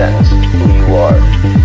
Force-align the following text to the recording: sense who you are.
sense 0.00 0.30
who 0.30 0.72
you 0.78 0.84
are. 0.96 1.59